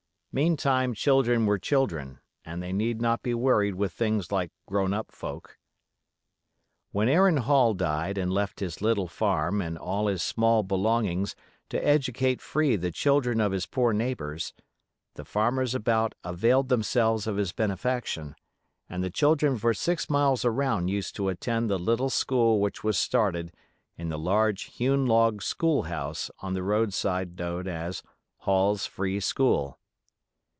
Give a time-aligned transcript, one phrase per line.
[0.33, 5.11] Meantime "children were children", and they need not be worried with things like grown up
[5.11, 5.57] folk.
[6.93, 11.35] When Aaron Hall died and left his little farm and all his small belongings
[11.67, 14.53] to educate free the children of his poor neighbors,
[15.15, 18.33] the farmers about availed themselves of his benefaction,
[18.87, 22.97] and the children for six miles around used to attend the little school which was
[22.97, 23.53] started
[23.97, 28.01] in the large hewn log school house on the roadside known as
[28.37, 29.77] "Hall's Free School".